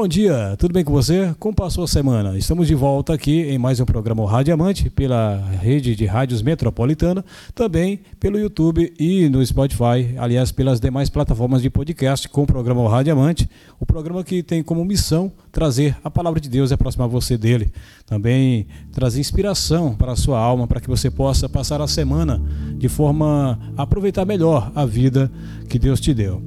[0.00, 1.34] Bom dia, tudo bem com você?
[1.40, 2.38] Como passou a semana?
[2.38, 7.98] Estamos de volta aqui em mais um programa Radiamante pela rede de rádios metropolitana, também
[8.20, 13.50] pelo YouTube e no Spotify, aliás, pelas demais plataformas de podcast com o programa Radiamante,
[13.80, 17.68] o programa que tem como missão trazer a palavra de Deus e aproximar você dele.
[18.06, 22.40] Também trazer inspiração para a sua alma, para que você possa passar a semana
[22.76, 25.28] de forma a aproveitar melhor a vida
[25.68, 26.40] que Deus te deu.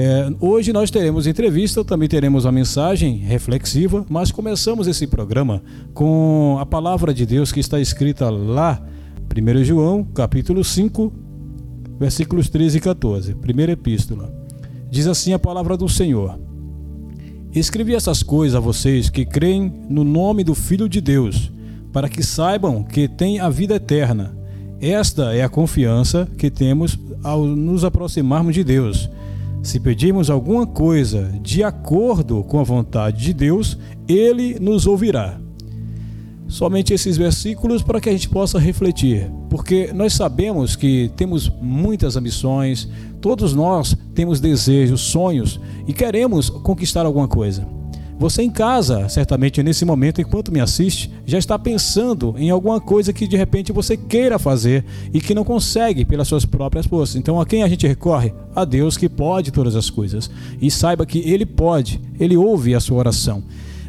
[0.00, 5.60] É, hoje nós teremos entrevista, também teremos a mensagem reflexiva, mas começamos esse programa
[5.92, 8.80] com a palavra de Deus que está escrita lá,
[9.36, 11.12] 1 João, capítulo 5,
[11.98, 14.32] versículos 13 e 14, primeira epístola.
[14.88, 16.38] Diz assim a palavra do Senhor:
[17.52, 21.50] Escrevi essas coisas a vocês que creem no nome do Filho de Deus,
[21.92, 24.38] para que saibam que têm a vida eterna.
[24.80, 29.10] Esta é a confiança que temos ao nos aproximarmos de Deus.
[29.62, 35.40] Se pedirmos alguma coisa de acordo com a vontade de Deus, Ele nos ouvirá.
[36.46, 42.16] Somente esses versículos para que a gente possa refletir, porque nós sabemos que temos muitas
[42.16, 42.88] ambições,
[43.20, 47.77] todos nós temos desejos, sonhos e queremos conquistar alguma coisa.
[48.18, 53.12] Você em casa, certamente nesse momento, enquanto me assiste, já está pensando em alguma coisa
[53.12, 57.14] que de repente você queira fazer e que não consegue pelas suas próprias forças.
[57.14, 58.34] Então, a quem a gente recorre?
[58.56, 60.28] A Deus que pode todas as coisas.
[60.60, 63.44] E saiba que Ele pode, Ele ouve a sua oração.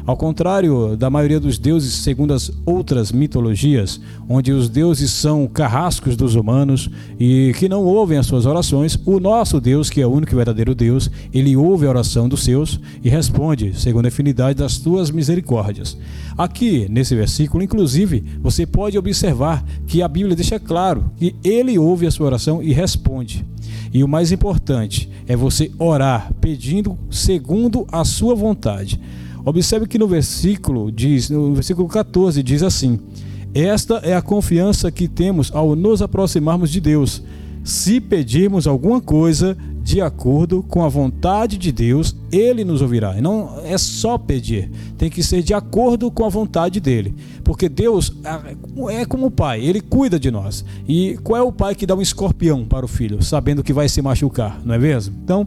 [0.06, 6.16] Ao contrário da maioria dos deuses, segundo as outras mitologias, onde os deuses são carrascos
[6.16, 10.10] dos humanos e que não ouvem as suas orações, o nosso Deus, que é o
[10.10, 14.58] único e verdadeiro Deus, ele ouve a oração dos seus e responde segundo a afinidade
[14.58, 15.96] das tuas misericórdias.
[16.36, 22.06] Aqui, nesse versículo, inclusive, você pode observar que a Bíblia deixa claro que ele ouve
[22.06, 23.44] a sua oração e responde.
[23.92, 29.00] E o mais importante é você orar pedindo segundo a sua vontade.
[29.44, 32.98] Observe que no versículo diz, no versículo 14 diz assim:
[33.54, 37.22] Esta é a confiança que temos ao nos aproximarmos de Deus.
[37.62, 43.20] Se pedirmos alguma coisa de acordo com a vontade de Deus, ele nos ouvirá.
[43.20, 47.14] Não é só pedir, tem que ser de acordo com a vontade dele.
[47.42, 48.14] Porque Deus
[48.90, 50.64] é como o pai, ele cuida de nós.
[50.86, 53.88] E qual é o pai que dá um escorpião para o filho, sabendo que vai
[53.88, 55.14] se machucar, não é mesmo?
[55.24, 55.46] Então,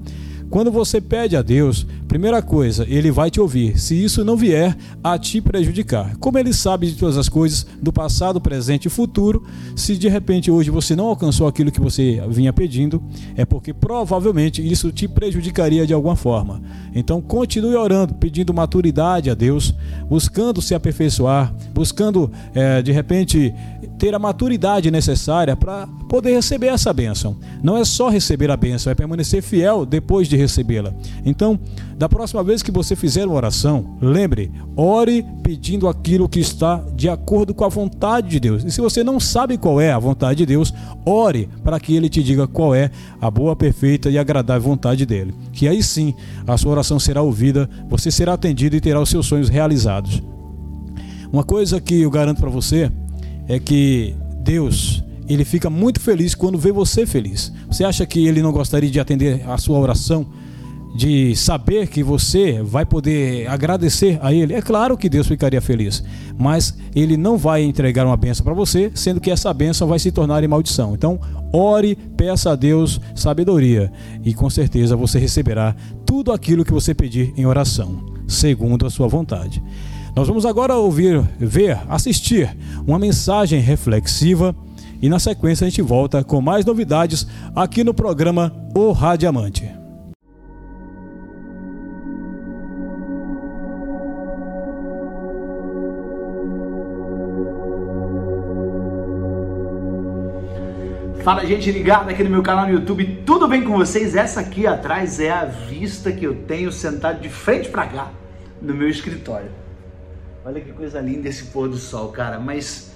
[0.54, 4.78] quando você pede a Deus, primeira coisa, ele vai te ouvir, se isso não vier
[5.04, 6.16] a te prejudicar.
[6.18, 9.44] Como ele sabe de todas as coisas, do passado, presente e futuro,
[9.76, 13.02] se de repente hoje você não alcançou aquilo que você vinha pedindo,
[13.36, 16.62] é porque provavelmente isso te prejudicaria de alguma forma.
[16.94, 19.74] Então continue orando, pedindo maturidade a Deus,
[20.08, 23.52] buscando se aperfeiçoar, buscando é, de repente
[24.04, 27.38] ter a maturidade necessária para poder receber essa bênção.
[27.64, 30.94] Não é só receber a bênção, é permanecer fiel depois de recebê-la.
[31.26, 31.58] Então,
[31.98, 37.08] da próxima vez que você fizer uma oração, lembre, ore pedindo aquilo que está de
[37.08, 38.66] acordo com a vontade de Deus.
[38.66, 40.74] E se você não sabe qual é a vontade de Deus,
[41.06, 42.92] ore para que ele te diga qual é
[43.22, 45.34] a boa, perfeita e agradável vontade dele.
[45.54, 46.14] Que aí sim
[46.46, 50.22] a sua oração será ouvida, você será atendido e terá os seus sonhos realizados.
[51.32, 52.92] Uma coisa que eu garanto para você
[53.48, 57.52] é que Deus ele fica muito feliz quando vê você feliz.
[57.68, 60.26] Você acha que ele não gostaria de atender a sua oração?
[60.96, 64.54] De saber que você vai poder agradecer a ele?
[64.54, 66.04] É claro que Deus ficaria feliz,
[66.38, 70.12] mas ele não vai entregar uma benção para você, sendo que essa benção vai se
[70.12, 70.94] tornar em maldição.
[70.94, 71.20] Então,
[71.52, 73.92] ore, peça a Deus sabedoria
[74.24, 79.08] e com certeza você receberá tudo aquilo que você pedir em oração, segundo a sua
[79.08, 79.64] vontade.
[80.16, 84.56] Nós vamos agora ouvir, ver, assistir uma mensagem reflexiva
[85.02, 87.26] e na sequência a gente volta com mais novidades
[87.56, 89.72] aqui no programa O Radiamante.
[101.24, 104.14] Fala gente ligada aqui no meu canal no YouTube, tudo bem com vocês?
[104.14, 108.12] Essa aqui atrás é a vista que eu tenho sentado de frente para cá
[108.62, 109.63] no meu escritório.
[110.46, 112.38] Olha que coisa linda esse pôr do sol, cara.
[112.38, 112.92] Mas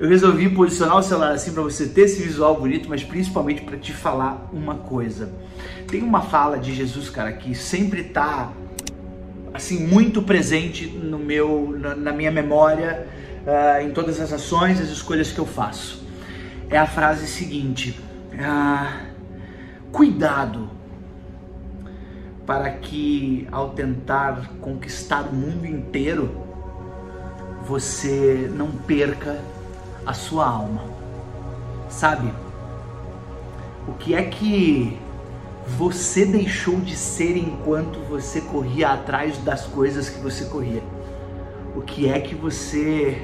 [0.00, 3.76] eu resolvi posicionar o celular assim para você ter esse visual bonito, mas principalmente para
[3.76, 5.32] te falar uma coisa.
[5.86, 8.52] Tem uma fala de Jesus, cara, que sempre tá
[9.54, 13.06] assim muito presente no meu, na, na minha memória,
[13.46, 16.04] uh, em todas as ações, as escolhas que eu faço.
[16.68, 17.96] É a frase seguinte:
[18.32, 19.06] uh,
[19.92, 20.68] cuidado
[22.44, 26.50] para que ao tentar conquistar o mundo inteiro
[27.66, 29.40] você não perca
[30.04, 30.82] a sua alma.
[31.88, 32.32] Sabe?
[33.86, 34.98] O que é que
[35.76, 40.82] você deixou de ser enquanto você corria atrás das coisas que você corria?
[41.76, 43.22] O que é que você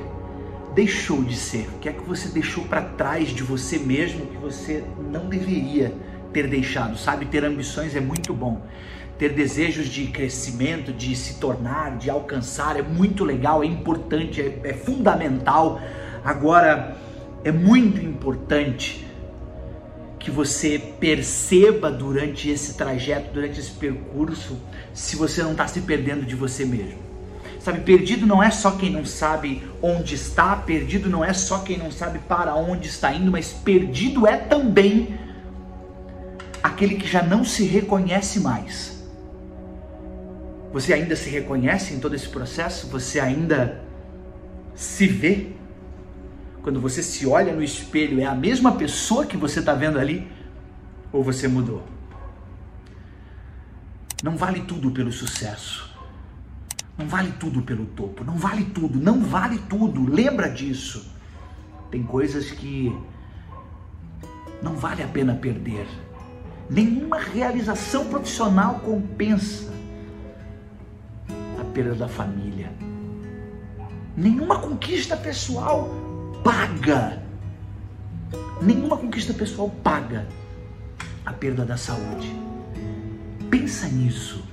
[0.75, 1.69] deixou de ser?
[1.77, 5.93] O que é que você deixou para trás de você mesmo que você não deveria
[6.33, 6.97] ter deixado?
[6.97, 8.63] Sabe, ter ambições é muito bom.
[9.19, 14.61] Ter desejos de crescimento, de se tornar, de alcançar é muito legal, é importante, é,
[14.63, 15.81] é fundamental.
[16.25, 16.97] Agora,
[17.45, 19.05] é muito importante
[20.19, 24.59] que você perceba durante esse trajeto, durante esse percurso,
[24.93, 26.99] se você não está se perdendo de você mesmo.
[27.61, 31.77] Sabe, perdido não é só quem não sabe onde está, perdido não é só quem
[31.77, 35.19] não sabe para onde está indo, mas perdido é também
[36.63, 38.98] aquele que já não se reconhece mais.
[40.73, 42.89] Você ainda se reconhece em todo esse processo?
[42.89, 43.83] Você ainda
[44.75, 45.53] se vê?
[46.63, 50.31] Quando você se olha no espelho, é a mesma pessoa que você está vendo ali?
[51.11, 51.83] Ou você mudou?
[54.23, 55.89] Não vale tudo pelo sucesso.
[56.99, 58.23] Não vale tudo pelo topo.
[58.25, 59.01] Não vale tudo.
[59.01, 60.11] Não vale tudo.
[60.11, 61.11] Lembra disso.
[61.91, 62.95] Tem coisas que
[64.61, 65.87] não vale a pena perder.
[66.69, 69.78] Nenhuma realização profissional compensa
[71.79, 72.73] perda da família.
[74.17, 75.89] Nenhuma conquista pessoal
[76.43, 77.23] paga.
[78.61, 80.27] Nenhuma conquista pessoal paga
[81.25, 82.35] a perda da saúde.
[83.49, 84.45] Pensa nisso.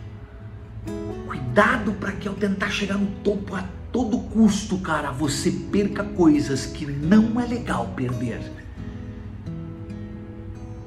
[1.26, 6.68] Cuidado para que ao tentar chegar no topo a todo custo, cara, você perca coisas
[6.68, 8.40] que não é legal perder.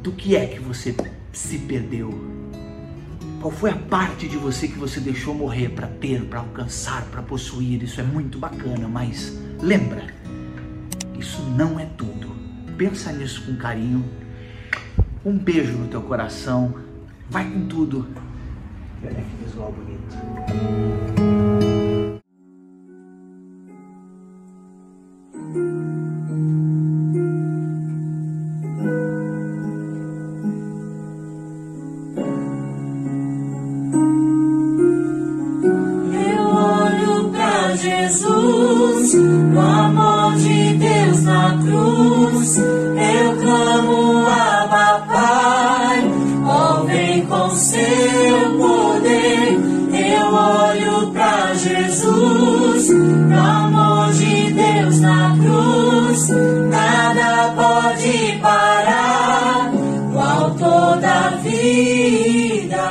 [0.01, 0.95] Do que é que você
[1.33, 2.38] se perdeu?
[3.41, 7.23] Qual foi a parte de você que você deixou morrer para ter, para alcançar, para
[7.23, 7.81] possuir?
[7.83, 10.13] Isso é muito bacana, mas lembra,
[11.17, 12.35] isso não é tudo.
[12.77, 14.05] Pensa nisso com carinho.
[15.25, 16.75] Um beijo no teu coração.
[17.31, 18.09] Vai com tudo.
[19.05, 21.78] Olha que visual bonito.
[47.59, 49.59] seu poder,
[49.93, 56.29] eu olho para Jesus, no amor de Deus na cruz,
[56.71, 59.73] nada pode parar
[60.15, 62.89] o autor da vida.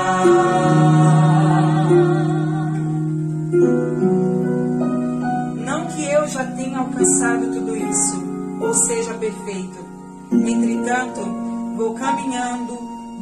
[5.65, 8.21] Não que eu já tenha alcançado tudo isso,
[8.59, 9.87] ou seja perfeito.
[10.29, 11.21] Entretanto,
[11.77, 12.66] vou caminhando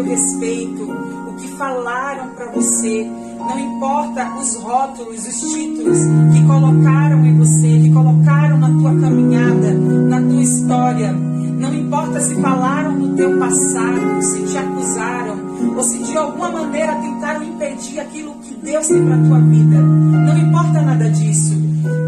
[0.00, 0.90] teu respeito,
[1.28, 3.06] o que falaram para você,
[3.38, 5.98] não importa os rótulos, os títulos
[6.32, 11.12] que colocaram em você, que colocaram na tua caminhada, na tua história.
[11.12, 15.36] Não importa se falaram no teu passado, se te acusaram,
[15.76, 19.78] ou se de alguma maneira tentaram impedir aquilo que Deus tem para tua vida.
[19.78, 21.54] Não importa nada disso.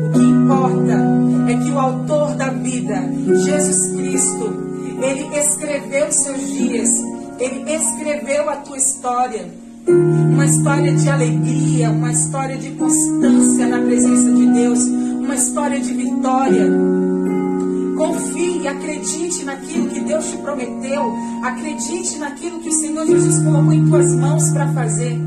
[0.07, 0.99] O que importa
[1.49, 2.97] é que o autor da vida,
[3.45, 4.73] Jesus Cristo,
[5.03, 6.91] ele escreveu seus dias,
[7.43, 9.45] ele escreveu a tua história.
[9.85, 15.93] Uma história de alegria, uma história de constância na presença de Deus, uma história de
[15.93, 16.71] vitória.
[17.97, 23.87] Confie, acredite naquilo que Deus te prometeu, acredite naquilo que o Senhor Jesus colocou em
[23.87, 25.21] tuas mãos para fazer,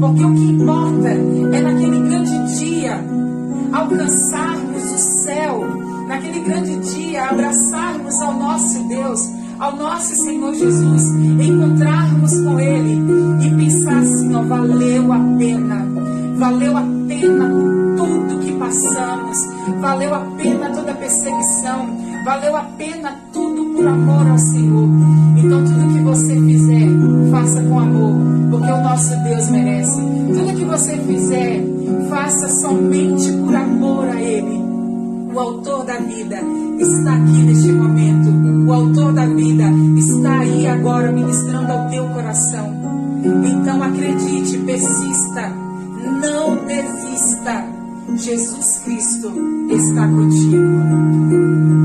[0.00, 3.02] porque o que importa é naquele grande dia
[3.72, 5.64] alcançarmos o céu,
[6.06, 11.02] naquele grande dia abraçarmos ao nosso Deus ao nosso Senhor Jesus,
[11.40, 13.00] encontrarmos com Ele
[13.40, 15.86] e pensar assim: ó, valeu a pena,
[16.36, 17.48] valeu a pena
[17.96, 19.38] tudo que passamos,
[19.80, 24.88] valeu a pena toda a perseguição, valeu a pena tudo por amor ao Senhor.
[25.38, 26.88] Então, tudo que você fizer,
[27.30, 28.14] faça com amor,
[28.50, 30.00] porque o nosso Deus merece.
[30.00, 31.64] Tudo que você fizer,
[32.10, 34.63] faça somente por amor a Ele.
[35.34, 36.38] O autor da vida,
[36.78, 38.30] está aqui neste momento.
[38.68, 39.64] O autor da vida
[39.96, 42.72] está aí agora ministrando ao teu coração.
[43.44, 45.52] Então acredite, persista,
[46.20, 47.64] não desista.
[48.16, 49.32] Jesus Cristo
[49.70, 51.83] está contigo.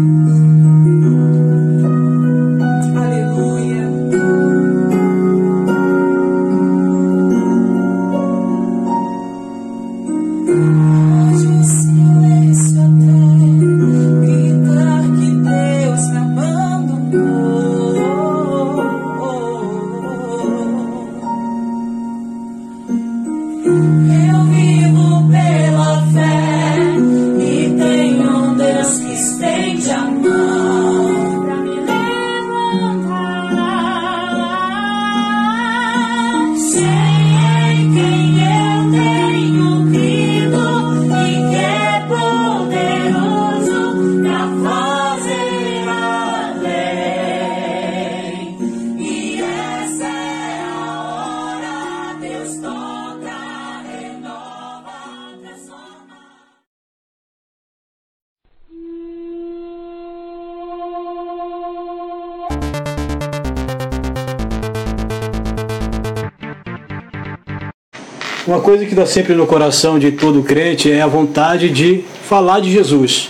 [68.50, 72.62] Uma coisa que está sempre no coração de todo crente é a vontade de falar
[72.62, 73.30] de Jesus.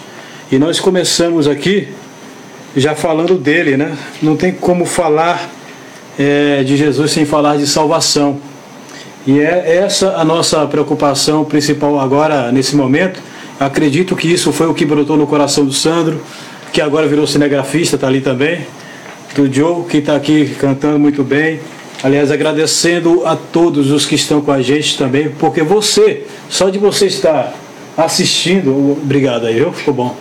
[0.50, 1.90] E nós começamos aqui
[2.74, 3.98] já falando dele, né?
[4.22, 5.50] Não tem como falar
[6.18, 8.40] é, de Jesus sem falar de salvação.
[9.28, 13.22] E é essa a nossa preocupação principal agora, nesse momento.
[13.60, 16.24] Acredito que isso foi o que brotou no coração do Sandro,
[16.72, 18.66] que agora virou cinegrafista, está ali também.
[19.36, 21.60] Do Joe, que está aqui cantando muito bem
[22.02, 26.80] Aliás, agradecendo a todos os que estão com a gente também, porque você, só de
[26.80, 27.54] você estar
[27.98, 29.74] assistindo, obrigado aí, viu?
[29.74, 30.16] Ficou bom.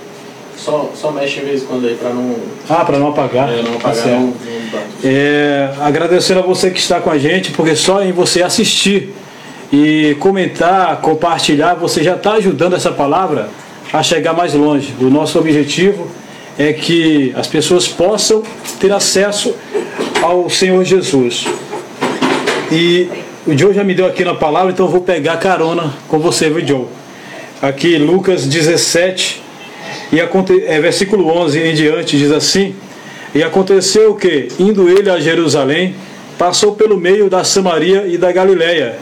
[0.56, 2.34] Só, só mexe de vez em quando aí para não.
[2.68, 3.48] Ah, para não apagar.
[3.48, 4.06] É, não Tá apagar.
[4.08, 4.34] não, não
[5.04, 9.14] É, agradecendo a você que está com a gente, porque só em você assistir
[9.72, 13.48] e comentar, compartilhar, você já está ajudando essa palavra
[13.92, 14.92] a chegar mais longe.
[15.00, 16.08] O nosso objetivo
[16.58, 18.42] é que as pessoas possam
[18.80, 19.54] ter acesso
[20.20, 21.46] ao Senhor Jesus.
[22.70, 23.08] E
[23.46, 26.50] o Joe já me deu aqui na palavra, então eu vou pegar carona com você,
[26.50, 26.84] viu, Joe?
[27.62, 29.42] Aqui, Lucas 17,
[30.12, 32.74] e aconte- é, versículo 11 em diante, diz assim:
[33.34, 35.94] E aconteceu que, indo ele a Jerusalém,
[36.38, 38.96] passou pelo meio da Samaria e da Galiléia.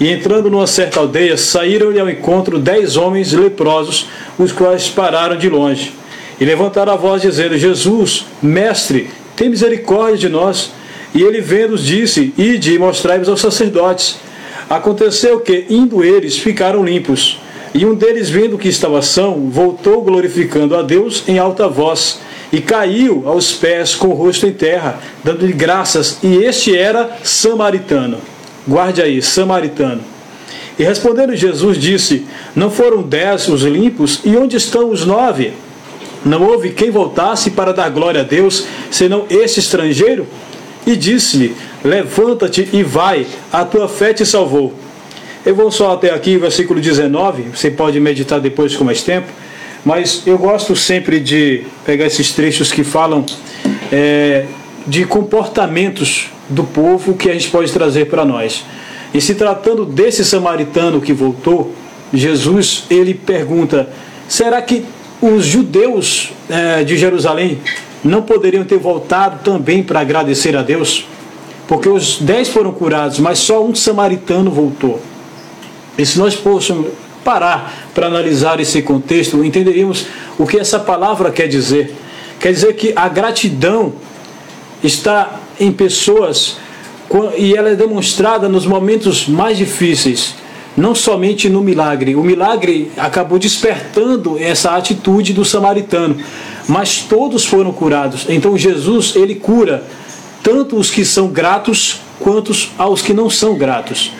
[0.00, 4.06] E entrando numa certa aldeia, saíram-lhe ao encontro dez homens leprosos,
[4.38, 5.92] os quais pararam de longe.
[6.40, 10.70] E levantaram a voz, dizendo: Jesus, mestre, tem misericórdia de nós.
[11.14, 14.16] E ele, vendo-os, disse: Ide e mostrai-vos aos sacerdotes.
[14.68, 17.40] Aconteceu que, indo eles, ficaram limpos.
[17.74, 22.20] E um deles, vendo que estava são, voltou glorificando a Deus em alta voz,
[22.52, 28.18] e caiu aos pés com o rosto em terra, dando-lhe graças, e este era samaritano.
[28.66, 30.00] Guarde aí, samaritano.
[30.78, 35.52] E respondendo Jesus, disse: Não foram dez os limpos, e onde estão os nove?
[36.24, 40.26] Não houve quem voltasse para dar glória a Deus, senão este estrangeiro?
[40.88, 41.54] E disse-lhe:
[41.84, 44.72] Levanta-te e vai, a tua fé te salvou.
[45.44, 49.26] Eu vou só até aqui, versículo 19, você pode meditar depois com mais tempo,
[49.84, 53.26] mas eu gosto sempre de pegar esses trechos que falam
[53.92, 54.46] é,
[54.86, 58.64] de comportamentos do povo que a gente pode trazer para nós.
[59.12, 61.74] E se tratando desse samaritano que voltou,
[62.14, 63.90] Jesus ele pergunta:
[64.26, 64.86] será que
[65.20, 67.58] os judeus é, de Jerusalém
[68.04, 71.06] não poderiam ter voltado também para agradecer a Deus?
[71.66, 75.00] Porque os dez foram curados, mas só um samaritano voltou.
[75.96, 76.88] E se nós fôssemos
[77.24, 80.06] parar para analisar esse contexto, entenderíamos
[80.38, 81.94] o que essa palavra quer dizer.
[82.40, 83.92] Quer dizer que a gratidão
[84.82, 86.56] está em pessoas
[87.36, 90.34] e ela é demonstrada nos momentos mais difíceis,
[90.78, 92.14] não somente no milagre.
[92.14, 96.16] O milagre acabou despertando essa atitude do samaritano,
[96.66, 98.26] mas todos foram curados.
[98.28, 99.82] Então Jesus, ele cura
[100.42, 104.12] tanto os que são gratos quanto aos que não são gratos.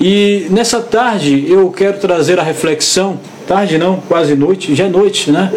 [0.00, 5.30] E nessa tarde eu quero trazer a reflexão, tarde não, quase noite, já é noite,
[5.30, 5.52] né?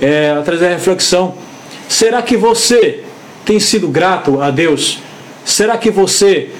[0.00, 1.34] É, trazer a reflexão.
[1.88, 3.02] Será que você
[3.44, 4.98] tem sido grato a Deus?
[5.44, 6.50] Será que você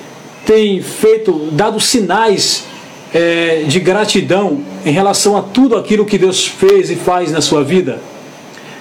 [0.47, 2.65] tem feito, dado sinais
[3.13, 7.63] é, de gratidão em relação a tudo aquilo que Deus fez e faz na sua
[7.63, 8.01] vida?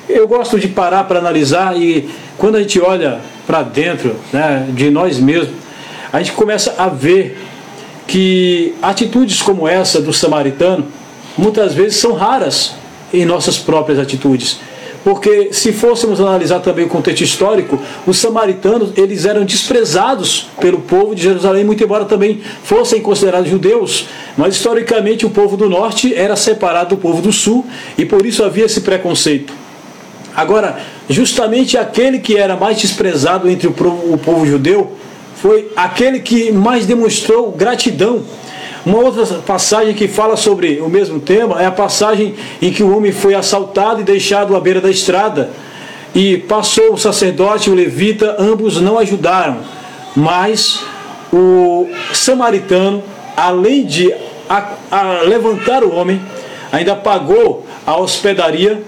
[0.10, 4.89] Eu gosto de parar para analisar e quando a gente olha para dentro né, de
[4.89, 5.55] nós mesmos,
[6.12, 7.38] a gente começa a ver
[8.07, 10.86] que atitudes como essa do samaritano
[11.38, 12.74] muitas vezes são raras
[13.13, 14.60] em nossas próprias atitudes.
[15.08, 21.16] Porque se fôssemos analisar também o contexto histórico, os samaritanos eles eram desprezados pelo povo
[21.16, 26.36] de Jerusalém, muito embora também fossem considerados judeus, mas historicamente o povo do norte era
[26.36, 27.66] separado do povo do sul
[27.98, 29.54] e por isso havia esse preconceito.
[30.36, 30.78] Agora,
[31.10, 34.92] justamente aquele que era mais desprezado entre o povo, o povo judeu
[35.38, 38.26] foi aquele que mais demonstrou gratidão
[38.88, 42.96] uma outra passagem que fala sobre o mesmo tema é a passagem em que o
[42.96, 45.50] homem foi assaltado e deixado à beira da estrada.
[46.15, 49.58] E passou o sacerdote e o levita, ambos não ajudaram.
[50.15, 50.86] Mas
[51.34, 53.03] o samaritano,
[53.36, 54.10] além de
[54.50, 56.22] a, a levantar o homem,
[56.72, 58.82] ainda pagou a hospedaria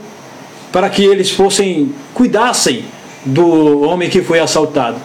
[0.72, 2.86] para que eles fossem, cuidassem
[3.26, 4.96] do homem que foi assaltado.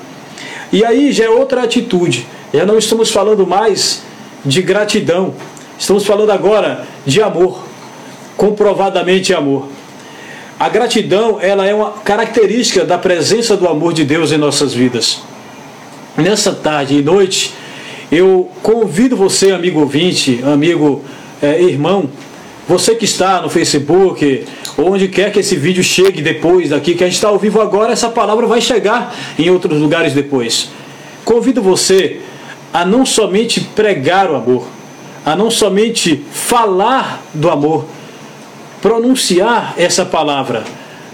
[0.72, 2.28] E aí já é outra atitude.
[2.52, 4.04] Já não estamos falando mais
[4.44, 5.34] de gratidão.
[5.78, 7.64] Estamos falando agora de amor,
[8.36, 9.68] comprovadamente amor.
[10.58, 15.20] A gratidão, ela é uma característica da presença do amor de Deus em nossas vidas.
[16.16, 17.52] Nessa tarde e noite,
[18.10, 21.02] eu convido você, amigo ouvinte, amigo
[21.42, 22.08] é, irmão,
[22.68, 24.44] você que está no Facebook,
[24.78, 27.92] onde quer que esse vídeo chegue depois daqui, que a gente está ao vivo agora,
[27.92, 30.70] essa palavra vai chegar em outros lugares depois.
[31.24, 32.20] Convido você
[32.74, 34.66] a não somente pregar o amor,
[35.24, 37.84] a não somente falar do amor,
[38.82, 40.64] pronunciar essa palavra,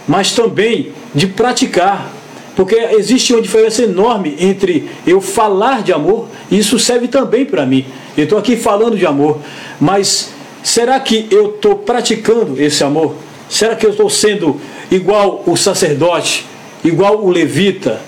[0.09, 2.11] mas também de praticar.
[2.57, 7.67] Porque existe uma diferença enorme entre eu falar de amor, e isso serve também para
[7.67, 7.85] mim.
[8.17, 9.39] Eu estou aqui falando de amor,
[9.79, 13.15] mas será que eu estou praticando esse amor?
[13.51, 14.59] Será que eu estou sendo
[14.91, 16.47] igual o sacerdote,
[16.83, 18.01] igual o levita,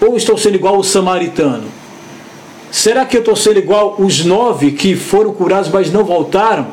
[0.00, 1.85] ou estou sendo igual o samaritano?
[2.70, 6.66] Será que eu estou sendo igual os nove que foram curados, mas não voltaram?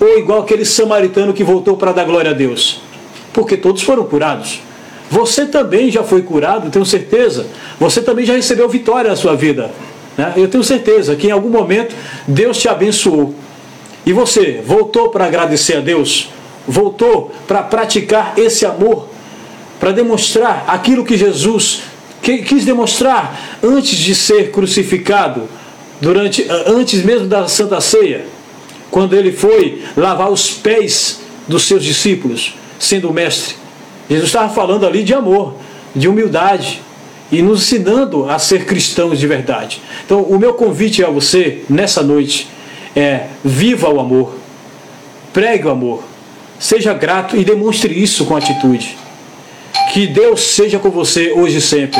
[0.00, 2.80] Ou igual aquele samaritano que voltou para dar glória a Deus?
[3.32, 4.60] Porque todos foram curados.
[5.10, 7.46] Você também já foi curado, tenho certeza.
[7.78, 9.70] Você também já recebeu vitória na sua vida.
[10.16, 10.32] Né?
[10.36, 11.94] Eu tenho certeza que em algum momento
[12.26, 13.34] Deus te abençoou.
[14.04, 16.30] E você voltou para agradecer a Deus?
[16.66, 19.08] Voltou para praticar esse amor?
[19.78, 21.82] Para demonstrar aquilo que Jesus
[22.38, 25.48] quis demonstrar antes de ser crucificado,
[26.00, 28.26] durante, antes mesmo da Santa Ceia,
[28.90, 33.54] quando ele foi lavar os pés dos seus discípulos, sendo o mestre.
[34.08, 35.54] Jesus estava falando ali de amor,
[35.94, 36.82] de humildade
[37.30, 39.80] e nos ensinando a ser cristãos de verdade.
[40.04, 42.48] Então, o meu convite a você nessa noite
[42.94, 44.34] é: viva o amor,
[45.32, 46.04] pregue o amor,
[46.58, 48.96] seja grato e demonstre isso com atitude.
[49.96, 51.98] Que Deus seja com você hoje e sempre.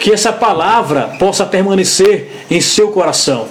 [0.00, 3.46] Que essa palavra possa permanecer em seu coração.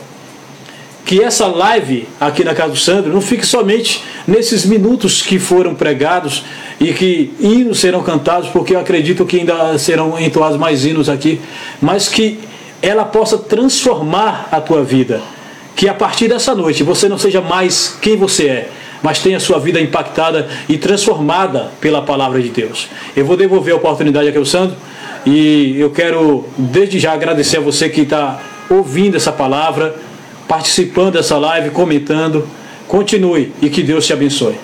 [1.05, 5.73] Que essa live aqui na casa do Sandro não fique somente nesses minutos que foram
[5.75, 6.43] pregados
[6.77, 11.39] e que hinos serão cantados, porque eu acredito que ainda serão entoados mais hinos aqui,
[11.81, 12.37] mas que
[12.81, 15.21] ela possa transformar a tua vida.
[15.73, 18.69] Que a partir dessa noite você não seja mais quem você é,
[19.01, 22.87] mas tenha sua vida impactada e transformada pela palavra de Deus.
[23.15, 24.75] Eu vou devolver a oportunidade aqui ao Sandro
[25.25, 29.95] e eu quero desde já agradecer a você que está ouvindo essa palavra,
[30.47, 32.47] participando dessa live, comentando.
[32.87, 34.55] Continue e que Deus te abençoe.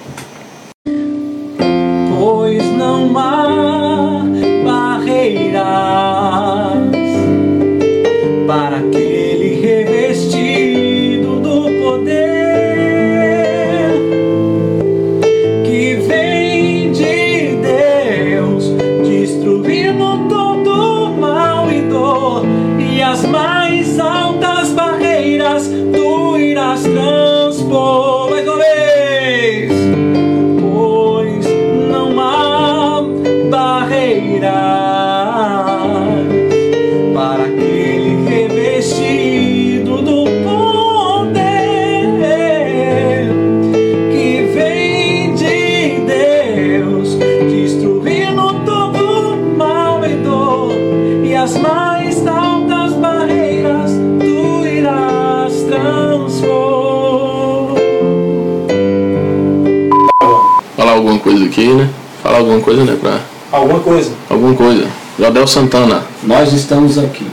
[62.36, 62.98] Falar alguma coisa, né?
[63.00, 63.20] Pra...
[63.52, 64.12] Alguma coisa.
[64.30, 64.88] Alguma coisa.
[65.18, 66.04] Jodel Santana.
[66.24, 67.26] Nós estamos aqui.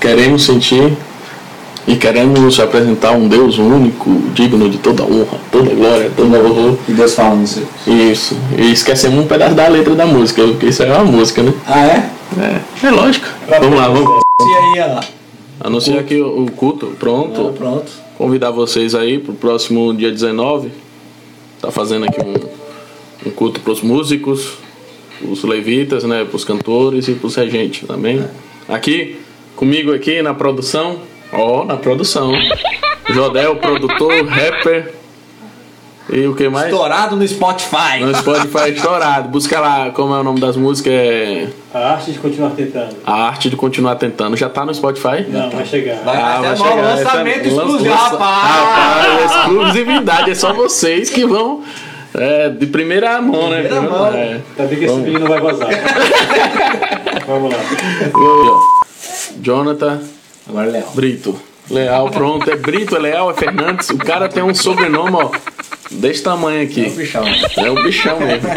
[0.00, 0.96] Queremos sentir
[1.86, 6.78] e queremos apresentar um Deus único, digno de toda honra, toda glória, todo louvor.
[6.88, 7.62] E Deus fala nisso.
[7.86, 8.36] Isso.
[8.58, 11.54] E esquecemos um pedaço da letra da música, porque isso é uma música, né?
[11.64, 12.10] Ah, é?
[12.40, 13.26] É, é lógico.
[13.46, 14.22] vamos lá, vamos.
[14.40, 15.00] E aí, ó.
[15.68, 17.48] Anunciar aqui o culto, pronto.
[17.48, 17.92] É, pronto.
[18.18, 20.70] Convidar vocês aí pro próximo dia 19
[21.60, 22.34] tá fazendo aqui um,
[23.24, 24.54] um culto para os músicos,
[25.22, 28.24] os levitas, né, para os cantores e para os regentes também.
[28.68, 29.18] Aqui,
[29.56, 30.98] comigo aqui na produção,
[31.32, 32.32] ó, na produção.
[33.10, 34.94] Jodel, produtor, rapper.
[36.12, 36.66] E o que mais?
[36.72, 38.00] Estourado no Spotify.
[38.00, 39.28] No Spotify estourado.
[39.28, 40.92] Busca lá como é o nome das músicas.
[40.92, 42.96] É A arte de continuar tentando.
[43.06, 44.36] A Arte de Continuar Tentando.
[44.36, 45.24] Já tá no Spotify?
[45.28, 46.02] Não, vai chegar.
[46.02, 46.74] Vai, Ah, vai um chegar.
[46.82, 48.48] lançamento Essa- exclusivo, lança- rapaz.
[48.48, 50.30] Rapaz, exclusividade.
[50.30, 51.62] É só vocês que vão.
[52.14, 53.62] É, de primeira mão, né?
[53.62, 54.06] Primeira mão.
[54.14, 54.40] É.
[54.56, 55.04] Tá bem que Vamos.
[55.04, 55.68] menino vai vazar.
[57.26, 57.60] Vamos lá.
[59.40, 60.00] Jonathan
[60.48, 60.86] Agora, Léo.
[60.94, 61.40] Brito.
[61.70, 62.50] Leal, pronto.
[62.50, 63.88] É Brito, é Leal, é Fernandes.
[63.90, 65.30] O cara tem um sobrenome, ó,
[65.90, 66.90] desse tamanho aqui.
[66.90, 67.22] Bichão.
[67.56, 68.48] É o bichão mesmo.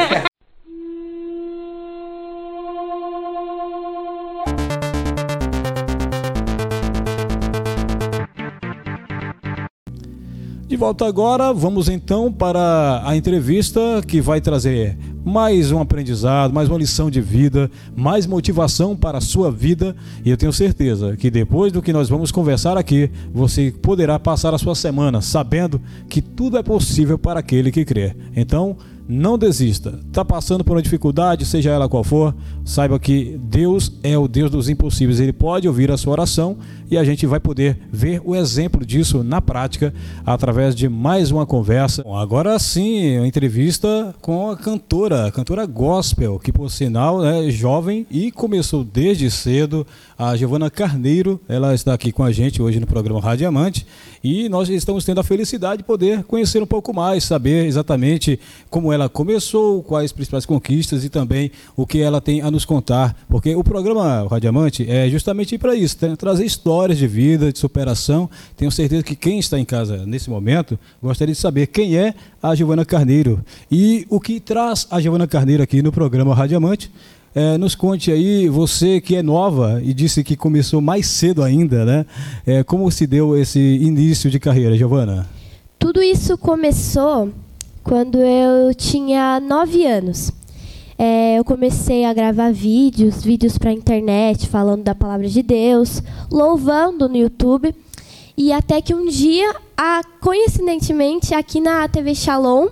[10.84, 16.78] Volta agora, vamos então para a entrevista que vai trazer mais um aprendizado, mais uma
[16.78, 19.96] lição de vida, mais motivação para a sua vida.
[20.26, 24.54] E eu tenho certeza que depois do que nós vamos conversar aqui, você poderá passar
[24.54, 28.14] a sua semana sabendo que tudo é possível para aquele que crê.
[28.36, 28.76] Então,
[29.08, 30.00] não desista.
[30.08, 34.50] Está passando por uma dificuldade, seja ela qual for, saiba que Deus é o Deus
[34.50, 35.20] dos impossíveis.
[35.20, 36.58] Ele pode ouvir a sua oração
[36.90, 39.94] e a gente vai poder ver o exemplo disso na prática
[40.26, 42.04] através de mais uma conversa.
[42.04, 47.50] Bom, agora sim, uma entrevista com a cantora, a cantora gospel, que por sinal é
[47.50, 49.86] jovem e começou desde cedo.
[50.26, 53.86] A Giovana Carneiro, ela está aqui com a gente hoje no programa Radiamante
[54.24, 58.94] e nós estamos tendo a felicidade de poder conhecer um pouco mais, saber exatamente como
[58.94, 63.54] ela começou, quais principais conquistas e também o que ela tem a nos contar, porque
[63.54, 68.30] o programa Radiamante é justamente para isso, tra- trazer histórias de vida, de superação.
[68.56, 72.56] Tenho certeza que quem está em casa nesse momento gostaria de saber quem é a
[72.56, 76.90] Giovana Carneiro e o que traz a Giovana Carneiro aqui no programa Radiamante.
[77.36, 81.84] É, nos conte aí, você que é nova e disse que começou mais cedo ainda,
[81.84, 82.06] né?
[82.46, 85.28] É, como se deu esse início de carreira, Giovana?
[85.80, 87.32] Tudo isso começou
[87.84, 90.32] quando eu tinha nove anos.
[90.98, 97.10] É, eu comecei a gravar vídeos, vídeos para internet, falando da palavra de Deus, louvando
[97.10, 97.74] no YouTube.
[98.38, 102.68] E até que um dia, a, coincidentemente, aqui na TV Shalom,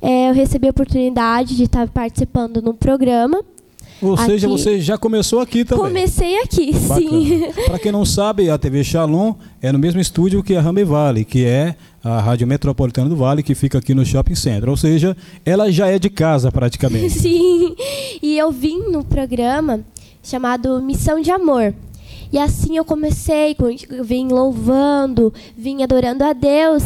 [0.00, 3.44] é, eu recebi a oportunidade de estar participando num programa.
[4.02, 5.84] Ou seja, Aqui- você já começou aqui também.
[5.84, 7.42] Comecei aqui, sim.
[7.66, 11.24] Para quem não sabe, a TV Shalom é no mesmo estúdio que a Rambe Vale,
[11.24, 14.68] que é a Rádio Metropolitana do Vale, que fica aqui no Shopping Center.
[14.68, 17.10] Ou seja, ela já é de casa praticamente.
[17.20, 17.76] Sim.
[18.20, 19.80] E eu vim no programa
[20.22, 21.72] chamado Missão de Amor.
[22.32, 26.82] E assim eu comecei, com- eu vim louvando, vim adorando a Deus.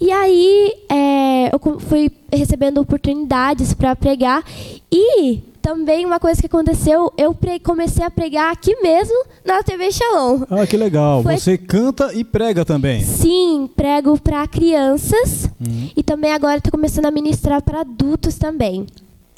[0.00, 4.42] E aí é, eu fui recebendo oportunidades para pregar.
[4.90, 10.42] E também uma coisa que aconteceu, eu comecei a pregar aqui mesmo na TV Shalom.
[10.48, 11.24] Ah, que legal.
[11.24, 13.02] Foi- Você canta e prega também.
[13.02, 15.50] Sim, prego para crianças.
[15.96, 18.86] E também agora estou começando a ministrar para adultos também.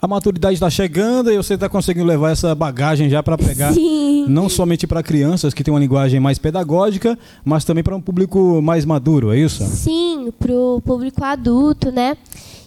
[0.03, 3.73] A maturidade está chegando e você está conseguindo levar essa bagagem já para pregar.
[3.73, 4.27] Sim.
[4.29, 8.61] Não somente para crianças que têm uma linguagem mais pedagógica, mas também para um público
[8.61, 9.64] mais maduro, é isso?
[9.64, 12.19] Sim, pro público adulto, né?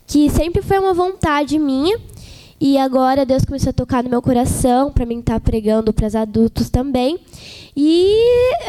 [0.08, 1.96] Que sempre foi uma vontade minha.
[2.64, 6.14] E agora Deus começou a tocar no meu coração para mim estar pregando para os
[6.16, 7.18] adultos também.
[7.76, 8.14] E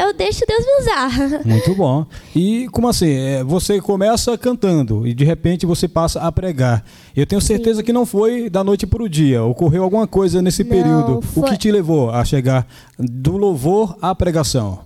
[0.01, 1.11] eu deixo Deus me usar.
[1.45, 2.07] Muito bom.
[2.35, 3.11] E como assim?
[3.11, 6.83] É, Você começa cantando e de repente você passa a pregar.
[7.15, 9.43] Eu tenho certeza que não foi da noite para o dia.
[9.45, 11.19] Ocorreu alguma coisa nesse Não, período.
[11.19, 12.67] O foi- que te levou a chegar
[12.99, 14.79] do louvor à pregação?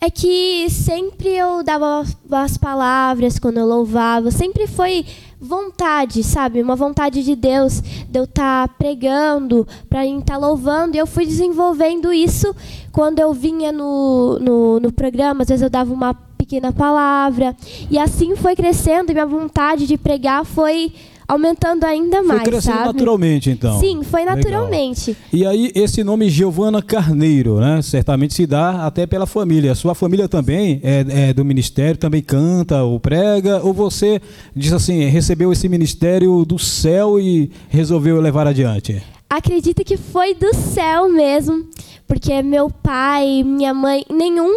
[0.00, 5.06] É que sempre eu dava as palavras quando eu louvava, sempre foi
[5.42, 6.62] vontade, sabe?
[6.62, 11.26] Uma vontade de Deus, de eu estar pregando, para mim estar louvando, e eu fui
[11.26, 12.54] desenvolvendo isso.
[12.92, 17.56] Quando eu vinha no, no, no programa, às vezes eu dava uma pequena palavra,
[17.90, 20.92] e assim foi crescendo, e minha vontade de pregar foi
[21.32, 22.86] aumentando ainda Foi mais, crescendo sabe?
[22.92, 23.80] naturalmente, então.
[23.80, 24.36] Sim, foi Legal.
[24.36, 25.16] naturalmente.
[25.32, 27.80] E aí, esse nome Giovana Carneiro, né?
[27.80, 29.74] Certamente se dá até pela família.
[29.74, 33.62] Sua família também é, é do ministério, também canta ou prega?
[33.64, 34.20] Ou você
[34.54, 39.02] diz assim, recebeu esse ministério do céu e resolveu levar adiante?
[39.30, 41.66] Acredito que foi do céu mesmo,
[42.06, 44.54] porque meu pai, minha mãe, nenhum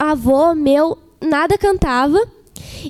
[0.00, 2.18] avô meu nada cantava.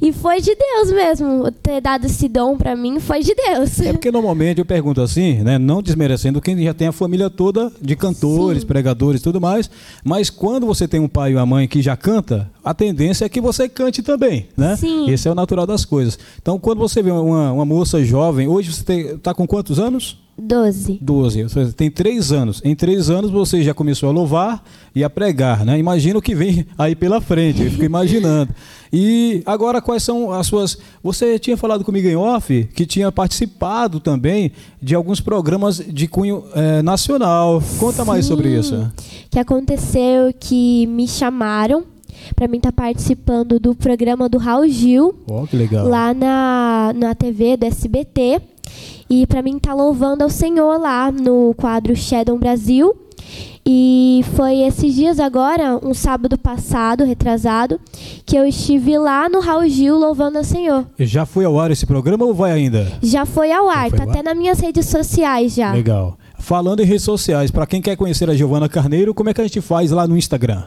[0.01, 1.51] E foi de Deus mesmo.
[1.51, 3.81] Ter dado esse dom pra mim foi de Deus.
[3.81, 5.59] É porque normalmente eu pergunto assim, né?
[5.59, 8.67] Não desmerecendo quem já tem a família toda de cantores, Sim.
[8.67, 9.71] pregadores e tudo mais.
[10.05, 13.29] Mas quando você tem um pai e uma mãe que já canta, a tendência é
[13.29, 14.77] que você cante também, né?
[14.77, 15.11] Sim.
[15.11, 16.19] Esse é o natural das coisas.
[16.41, 20.24] Então, quando você vê uma, uma moça jovem, hoje você está com quantos anos?
[20.37, 20.99] Doze.
[21.01, 21.43] 12.
[21.45, 22.61] Você tem três anos.
[22.65, 25.79] Em três anos você já começou a louvar e a pregar, né?
[25.79, 27.63] Imagina o que vem aí pela frente.
[27.63, 28.53] Eu fico imaginando.
[28.93, 30.77] E agora quais são as suas.
[31.03, 36.45] Você tinha falado comigo em off que tinha participado também de alguns programas de cunho
[36.55, 37.63] eh, nacional.
[37.79, 38.61] Conta mais sobre Sim.
[38.61, 38.93] isso.
[39.31, 41.85] que aconteceu que me chamaram
[42.37, 45.87] pra mim estar participando do programa do Raul Gil Ó, que legal.
[45.89, 48.41] lá na, na TV do SBT
[49.09, 52.95] e pra mim estar louvando ao Senhor lá no quadro Shadow Brasil.
[53.67, 57.81] E foi esses dias agora, um sábado passado, retrasado,
[58.27, 60.87] que eu estive lá no Raul Gil louvando ao Senhor.
[60.99, 62.93] Já foi ao ar esse programa ou vai ainda?
[63.03, 64.25] Já foi ao ar, foi tá ao até ar?
[64.25, 65.73] nas minhas redes sociais já.
[65.73, 66.19] Legal.
[66.39, 69.45] Falando em redes sociais, para quem quer conhecer a Giovana Carneiro, como é que a
[69.45, 70.65] gente faz lá no Instagram?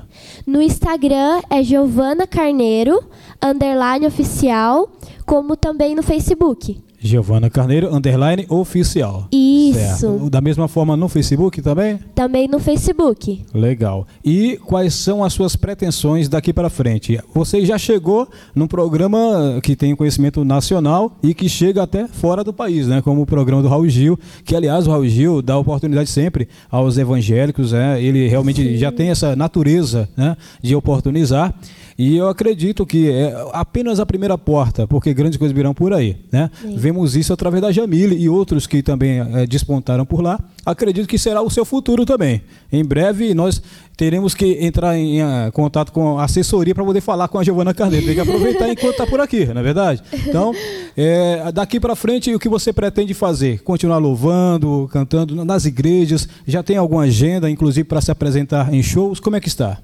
[0.48, 3.04] No Instagram é Giovana Carneiro,
[3.40, 4.90] underline oficial,
[5.24, 6.82] como também no Facebook.
[7.00, 9.28] Giovana Carneiro, underline oficial.
[9.32, 10.30] Isso, Certo.
[10.30, 12.00] Da mesma forma no Facebook também?
[12.16, 13.46] também no Facebook.
[13.54, 14.08] Legal.
[14.26, 17.20] E quais são as suas pretensões daqui para frente?
[17.34, 22.52] Você já chegou num programa que tem conhecimento nacional e que chega até fora do
[22.52, 23.02] país, né?
[23.02, 26.98] Como o programa do Raul Gil, que aliás o Raul Gil dá oportunidade sempre aos
[26.98, 28.02] evangélicos, né?
[28.02, 30.36] Ele realmente já tem essa natureza, né?
[30.62, 31.54] De oportunizar.
[31.98, 36.18] E eu acredito que é apenas a primeira porta, porque grandes coisas virão por aí,
[36.32, 36.52] né?
[36.76, 40.40] Vemos isso através da Jamile e outros que também eh, despontaram por lá.
[40.64, 42.44] Acredito que será o seu futuro também.
[42.72, 43.60] Em breve nós
[43.96, 47.74] teremos que entrar em eh, contato com a assessoria para poder falar com a Giovana
[47.74, 48.06] Carneiro.
[48.06, 50.04] Tem que aproveitar enquanto está por aqui, não é verdade?
[50.28, 50.54] Então,
[50.96, 53.64] eh, daqui para frente, o que você pretende fazer?
[53.64, 56.30] Continuar louvando, cantando nas igrejas?
[56.46, 59.20] Já tem alguma agenda, inclusive, para se apresentar em shows?
[59.20, 59.80] Como é que está?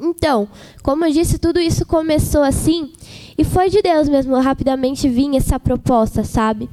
[0.00, 0.48] Então,
[0.82, 2.90] como eu disse, tudo isso começou assim
[3.36, 4.38] e foi de Deus mesmo.
[4.38, 6.68] Rapidamente vinha essa proposta, sabe?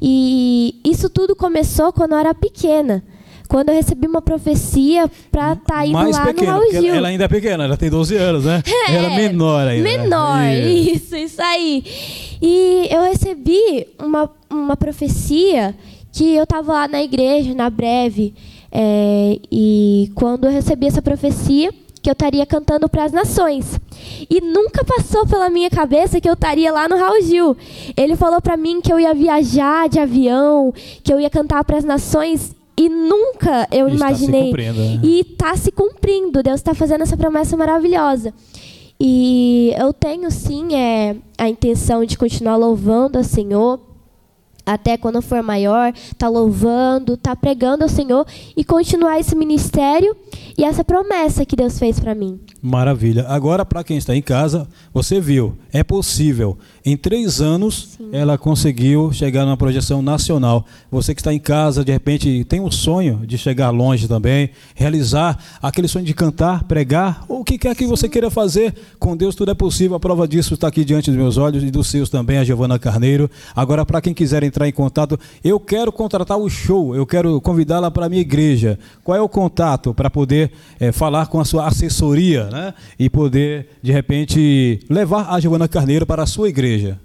[0.00, 3.02] E isso tudo começou quando eu era pequena.
[3.48, 6.88] Quando eu recebi uma profecia pra estar indo Mais lá no pequena, Raul porque Gil.
[6.88, 8.62] ela, ela ainda é pequena, ela tem 12 anos, né?
[8.88, 9.82] Era É, menor ainda.
[9.82, 10.96] Menor, Isso.
[11.04, 11.84] isso, isso aí.
[12.40, 15.74] E eu recebi uma, uma profecia
[16.10, 18.32] que eu estava lá na igreja, na breve,
[18.70, 23.80] é, e quando eu recebi essa profecia, que eu estaria cantando para as nações.
[24.28, 27.56] E nunca passou pela minha cabeça que eu estaria lá no Raul Gil.
[27.96, 31.78] Ele falou para mim que eu ia viajar de avião, que eu ia cantar para
[31.78, 32.54] as nações.
[32.76, 34.46] E nunca eu Está se imaginei.
[34.46, 35.00] cumprindo, né?
[35.04, 36.42] E está se cumprindo.
[36.42, 38.34] Deus está fazendo essa promessa maravilhosa.
[38.98, 43.80] E eu tenho sim é, a intenção de continuar louvando ao Senhor
[44.64, 48.24] até quando for maior, tá louvando, tá pregando ao Senhor
[48.56, 50.16] e continuar esse ministério
[50.56, 52.40] e essa promessa que Deus fez para mim.
[52.60, 53.26] Maravilha.
[53.28, 56.58] Agora, para quem está em casa, você viu, é possível.
[56.84, 60.64] Em três anos, ela conseguiu chegar numa projeção nacional.
[60.90, 65.38] Você que está em casa, de repente, tem um sonho de chegar longe também, realizar
[65.62, 69.34] aquele sonho de cantar, pregar, ou o que quer que você queira fazer, com Deus
[69.34, 69.96] tudo é possível.
[69.96, 72.78] A prova disso está aqui diante dos meus olhos e dos seus também, a Giovana
[72.78, 73.30] Carneiro.
[73.54, 77.90] Agora, para quem quiser entrar em contato, eu quero contratar o show, eu quero convidá-la
[77.90, 78.78] para a minha igreja.
[79.02, 80.41] Qual é o contato para poder
[80.80, 82.72] eh, falar com a sua assessoria, né?
[82.98, 86.98] E poder, de repente, levar a Giovana Carneiro para a sua igreja.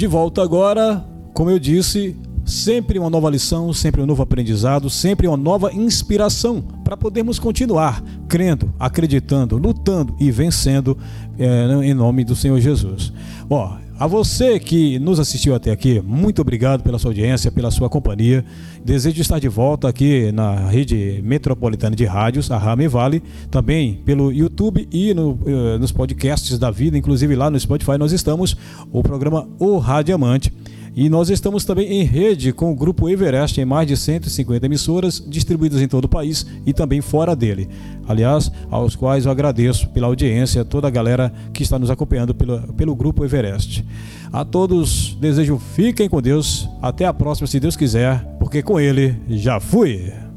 [0.00, 5.28] De volta agora, como eu disse, sempre uma nova lição, sempre um novo aprendizado, sempre
[5.28, 10.96] uma nova inspiração para podermos continuar crendo, acreditando, lutando e vencendo
[11.38, 13.12] eh, em nome do Senhor Jesus.
[13.50, 17.90] Ó, A você que nos assistiu até aqui, muito obrigado pela sua audiência, pela sua
[17.90, 18.42] companhia.
[18.82, 24.32] Desejo estar de volta aqui na rede metropolitana de rádios, a Rame Vale, também pelo
[24.32, 28.56] YouTube e no, eh, nos podcasts da vida, inclusive lá no Spotify nós estamos,
[28.90, 30.50] o programa O Radiamante.
[30.94, 35.24] E nós estamos também em rede com o Grupo Everest em mais de 150 emissoras
[35.26, 37.68] distribuídas em todo o país e também fora dele.
[38.08, 42.60] Aliás, aos quais eu agradeço pela audiência, toda a galera que está nos acompanhando pelo,
[42.74, 43.84] pelo Grupo Everest.
[44.32, 46.68] A todos desejo fiquem com Deus.
[46.82, 50.29] Até a próxima, se Deus quiser, porque com Ele já fui.